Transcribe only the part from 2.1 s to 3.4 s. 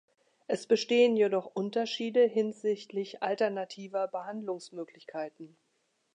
hinsichtlich